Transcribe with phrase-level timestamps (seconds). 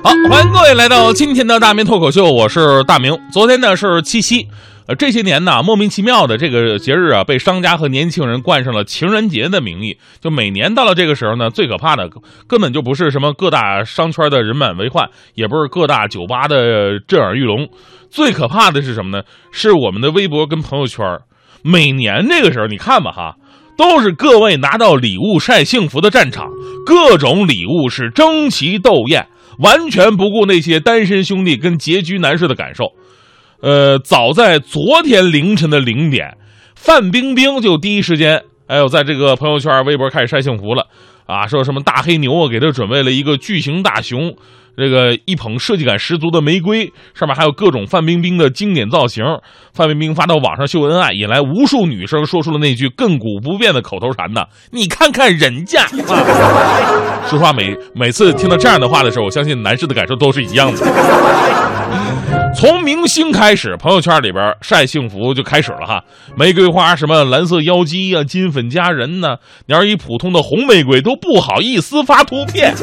[0.00, 3.18] 好，欢迎各位来到今天的大明脱口秀，我是大明。
[3.32, 4.46] 昨天呢是七夕，
[4.86, 9.98] 呃，这些年呢莫名其妙的这个节日啊，被商家和年轻人冠上了情人节的名义。
[10.20, 12.08] 就每年到了这个时候呢，最可怕的
[12.46, 17.68] 根本就不是什么各大商圈的人满为患，也不是各大酒吧的震耳欲聋，
[18.08, 19.24] 最可怕的是什么呢？
[19.50, 21.04] 是我们的微博跟朋友圈。
[21.62, 23.34] 每年这个时候，你看吧哈，
[23.76, 26.46] 都是各位拿到礼物晒幸福的战场，
[26.86, 29.26] 各种礼物是争奇斗艳。
[29.58, 32.92] 完全不顾那些单身兄弟跟拮据男士的感受，
[33.60, 36.36] 呃，早在昨天凌晨的零点，
[36.74, 40.86] 范冰冰就第一时间，哎呦，在这个朋友圈、微博开始晒幸福了，
[41.26, 44.34] 啊，说什么大黑牛啊，给她准备了一个巨型大熊。
[44.78, 49.24] 这个一捧设计感十足的玫瑰，上面还有各种范冰冰的经典造型。
[49.74, 60.78] 范冰冰发到网上秀恩爱，引来无数女生说出了那句亘古不变的口头禅：“呢，你看看人家。”啊，说实话，每每次听到这样的话的时候，我相信男士的感受都是一样的。
[62.58, 66.02] 从明星开始，朋友圈里边晒幸福就开始了哈。
[66.34, 69.36] 玫瑰花什么蓝色妖姬啊，金粉佳人呢？
[69.66, 72.74] 你要一普通的红玫瑰都不好意思发图片。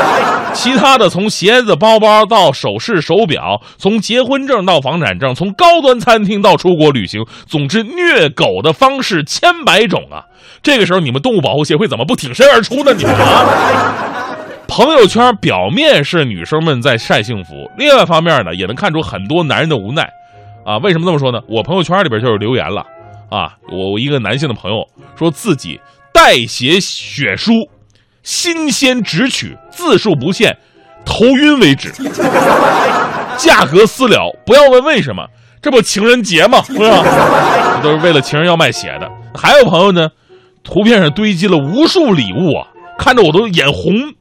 [0.54, 10.24] 其他的从鞋子、包包到首饰、手表，从结婚证到房产证，从高端餐厅到出国旅行，总之虐狗的方式千百种啊。
[10.62, 12.94] 这个时候你们动物保护协会怎么不挺身而出呢？
[12.96, 14.24] 你们啊？
[14.68, 20.08] 朋友圈表面是女生们在晒幸福，另外一方面呢，也能看出很多男人的无奈，
[20.64, 21.40] 啊，为什么这么说呢？
[21.48, 22.82] 我朋友圈里边就有留言了，
[23.30, 24.76] 啊，我我一个男性的朋友
[25.16, 25.80] 说自己
[26.12, 27.52] 代写血书，
[28.22, 30.56] 新鲜直取，字数不限，
[31.04, 31.90] 头晕为止，
[33.38, 35.26] 价格私了，不要问为什么，
[35.62, 36.62] 这不情人节吗？
[36.62, 37.80] 是吧？
[37.82, 39.10] 这都是为了情人要卖血的。
[39.34, 40.10] 还有朋友呢，
[40.62, 44.12] 图片上堆积了无数礼物啊，看着我都眼红。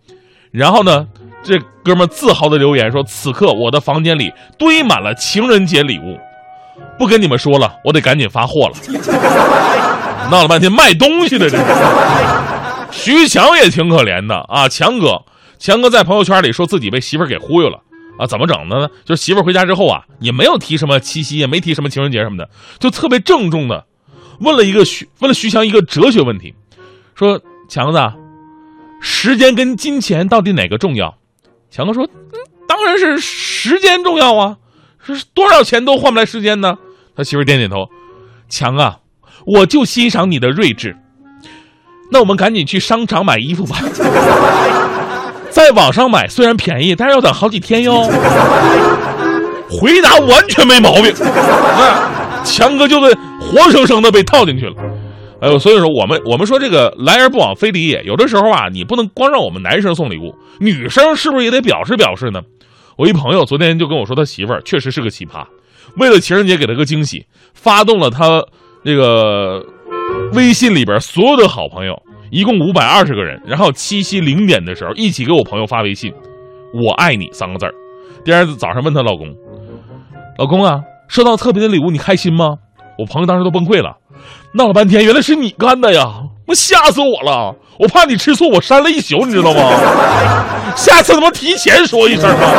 [0.52, 1.08] 然后呢，
[1.44, 6.18] 这哥们自豪的留言说：“此刻我的房间里堆满了情人节礼物，
[6.98, 8.74] 不跟你们说了，我得赶紧发货了。
[10.32, 11.64] ”闹了半天卖东西的这是。
[12.92, 15.24] 徐强也挺可怜的啊，强哥，
[15.60, 17.80] 强哥在朋友圈里说自己被媳妇给忽悠了
[18.18, 18.90] 啊，怎么整的呢？
[19.06, 22.50] 就是媳妇回家之后啊，也没有提什么七夕，也没提什么情人节什么的，
[22.80, 23.86] 就特别郑重的
[24.40, 26.56] 问了一个徐问了徐强一个哲学问题，
[27.16, 27.40] 说
[27.70, 28.27] 强子。
[29.00, 31.16] 时间跟金钱到底哪个重要？
[31.70, 34.58] 强哥说：“嗯，当然是时间重要啊！
[35.06, 36.78] 是多少钱都换不来时间呢。”
[37.16, 37.90] 他媳妇点点头。
[38.50, 39.00] 强啊，
[39.46, 40.96] 我就欣赏你的睿智。
[42.10, 43.78] 那我们赶紧去商场买衣服吧。
[45.52, 48.10] 在网上买虽然便宜，但是要等好几天哟。
[49.70, 51.14] 回答完全没毛病。
[52.46, 54.74] 强哥就被活生生的被套进去了。
[55.40, 62.42] 哎呦，所以说我们我们说这个来而不往非礼也，有的时候啊，你不能光让我们男生送礼物，女生是不是也得表示表示呢？
[62.98, 65.46] 我一朋友昨天就跟我说，他媳妇儿确实是个奇葩，
[65.98, 68.44] 为了情人节给他个惊喜，发动了他
[68.82, 69.64] 那个
[70.34, 76.12] 微信里边所有的好朋友，一共五百二十个人，然后七夕零点的时候一起给我朋友发微信
[76.74, 77.74] ，“我爱你”三个字儿。
[78.26, 79.28] 第二天早上问她老公
[80.40, 82.58] ：“老公啊，收到特别的礼物，你开心吗？”
[82.98, 83.96] 我朋友当时都崩溃了。
[84.54, 86.06] 闹了半天，原来是你干的呀！
[86.48, 89.62] 我吓死我了，我怕你吃醋，我删了一宿，你知道吗？
[90.76, 92.54] 下次他妈提前说一声吧！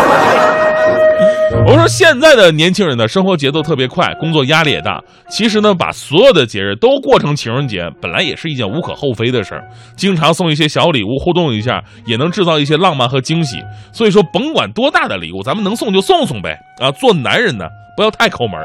[1.66, 5.00] 我说现在的年轻人呢，生活节奏特别快，工作压力也大。
[5.30, 9.64] 其实呢，把所有的节日都过成情人节，本来也是一件无可厚非的事儿。
[9.96, 13.56] 经常送一些小礼物，互动一下，也能制造一些浪漫和惊喜。
[13.92, 16.58] 所以说，甭管多大的礼物，咱们能送就送送呗。
[16.80, 17.64] 啊，做男人呢。
[17.98, 18.60] 不要太抠门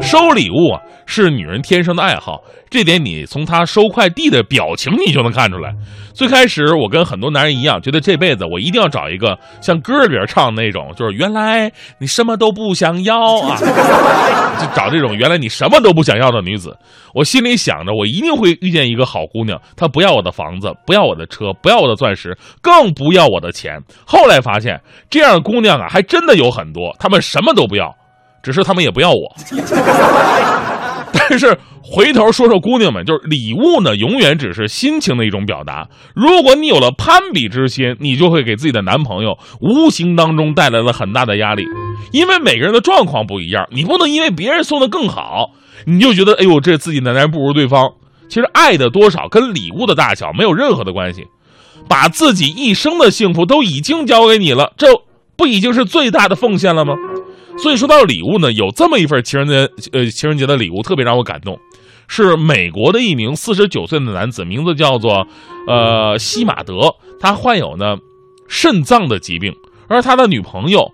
[0.00, 5.74] 收礼物啊是女人天生的爱好，这点你从她收快递的表情你就能看出来。
[6.12, 13.56] 最开始我跟很多男人一样，觉得这辈子我一定要找一个像歌里边唱的那种，就是原来你什么都不想要啊，
[14.60, 16.76] 就找这种原来你什么都不想要的女子。
[17.14, 23.80] 我心里想着，我一定会遇见一个好姑娘，她不要我的房子，不要我的车，不要我的钻石，更不要我的钱。
[24.06, 24.78] 后来发现，
[25.08, 27.87] 这样的姑娘啊，还真的有很多，她们什么都不要。
[28.48, 29.36] 只是他们也不要我，
[31.12, 35.86] 但是回头说说姑娘们，就是礼物呢，永远只是心情的一种表达。
[36.14, 41.66] 如果你有了攀比之心，你就会给自己的男朋友无形当中带来了很大的压力，
[42.10, 45.50] 因为每个人的状况不一样，你不能因为别人送的更好，
[45.84, 47.92] 你就觉得哎呦，这自己男人不如对方。
[48.30, 51.26] 其实爱的多少跟礼物的大小没有任何的关系，
[51.86, 54.86] 把自己一生的幸福都已经交给你了，这
[55.36, 56.94] 不已经是最大的奉献了吗？
[57.62, 61.58] 所以说到礼物呢，有这么一份情人节，呃，情人节的礼物特别让我感动，
[62.06, 65.26] 是美国的一名四十九岁的男子，名字叫做，
[65.66, 67.96] 呃，西马德，他患有呢
[68.48, 69.52] 肾脏的疾病，
[69.88, 70.88] 而他的女朋友，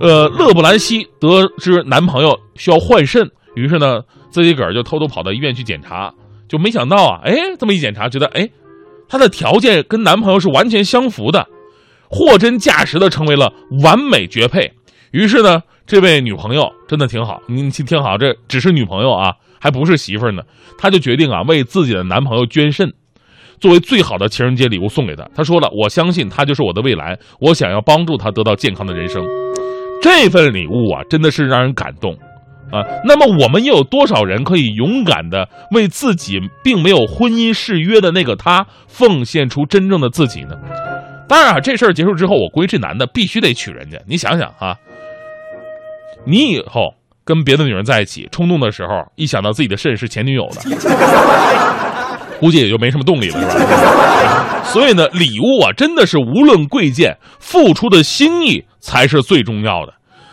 [0.00, 6.12] 呃，勒布兰西得知男朋友需要换肾，于是呢，自己个儿就偷偷跑到医院去检查，
[6.48, 8.50] 就没想到啊，哎，这么一检查，觉得哎，
[9.08, 11.46] 他的条件跟男朋友是完全相符的，
[12.10, 13.52] 货真价实的成为了
[13.84, 14.72] 完美绝配。
[15.12, 20.42] 于是呢，这位女朋友真的挺好，你听好，这只是女朋友啊，还不是媳妇儿呢。
[20.78, 22.90] 她就决定啊，为自己的男朋友捐肾，
[23.60, 25.22] 作为最好的情人节礼物送给他。
[25.34, 29.22] 她说了，我相信他就是我的未来，我想要帮助他得到健康的人生。
[30.00, 32.14] 这份礼物啊，真的是让人感动
[32.70, 32.80] 啊。
[33.04, 40.56] 那么，我们又有多少人可以勇敢的为自己并没有婚姻誓约的那个他奉献出真正的自己呢？
[41.28, 44.00] 当然啊，这事儿结束之后，我估计这男的必须得娶人家。
[44.06, 44.74] 你想想啊。
[46.24, 50.60] 你以后跟别的女人在一起，冲动的时候，一想到自己的肾是前女友的，
[52.38, 54.62] 估计也就没什么动力了，是吧？
[54.64, 59.92] 所以呢，礼物啊，真的是无论贵贱，付出的心意才是最重要的。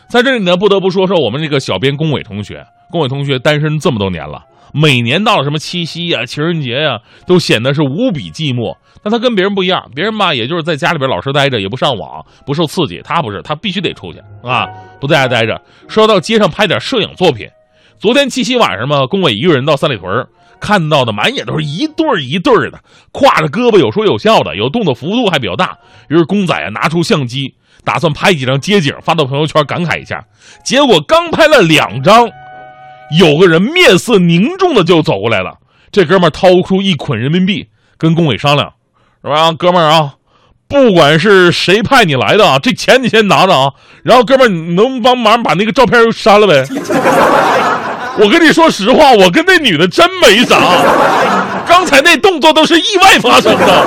[0.09, 2.65] 在这里呢，不得不说说我们这个小编龚伟同学。
[2.91, 4.43] 龚伟同学单身这么多年了。
[4.73, 8.75] 每年到了什么七夕呀、情人节呀，都显得是无比寂寞。
[9.01, 13.01] 但他跟别人不一样，别人嘛，也就是在家里边老实待着，也不上网，不受刺激。
[13.01, 14.67] 他不是，他必须得出去啊，
[14.99, 17.47] 不在家待着，说要到街上拍点摄影作品。
[17.97, 20.27] 昨天七夕晚上嘛，龚伟一个人到三里屯，
[20.59, 22.79] 看到的满眼都是一对儿一对儿的，
[23.13, 25.77] 挎着胳膊有说有笑的，有动作幅度还比较大。
[26.09, 27.55] 于是公仔啊拿出相机，
[27.85, 30.21] 打算拍几张街景发到朋友圈感慨一下。
[30.65, 32.29] 结果刚拍了两张。
[33.17, 35.55] 有个人面色凝重的就走过来了，
[35.91, 37.67] 这哥们掏出一捆人民币，
[37.97, 38.73] 跟龚伟商量，
[39.23, 39.51] 是吧？
[39.53, 40.13] 哥们儿啊，
[40.67, 43.73] 不管是谁派你来的啊，这钱你先拿着啊。
[44.03, 46.63] 然后哥们儿，你能帮忙把那个照片又删了呗？
[48.21, 50.59] 我跟你说实话，我跟那女的真没啥，
[51.65, 53.85] 刚才那动作都是意外发生的。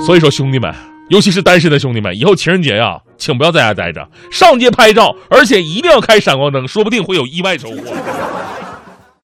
[0.00, 0.72] 所以说，兄弟们。
[1.08, 7.76] 尤其是单身的兄弟们，以后情人节呀，请不要在家待着，上街拍照，而且一定要开闪光灯，说不定会有意外收获。